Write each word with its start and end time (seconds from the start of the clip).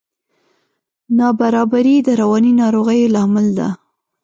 نابرابري 1.17 1.95
د 2.07 2.09
رواني 2.21 2.51
ناروغیو 2.61 3.11
لامل 3.15 3.47
ده. 3.59 3.67